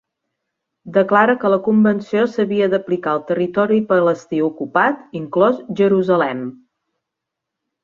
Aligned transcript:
Declara 0.93 1.35
que 1.43 1.51
la 1.53 1.59
Convenció 1.67 2.23
s'havia 2.31 2.69
d'aplicar 2.71 3.13
al 3.13 3.21
Territori 3.29 3.79
Palestí 3.93 4.41
Ocupat, 4.49 5.07
inclòs 5.23 5.63
Jerusalem. 5.83 6.45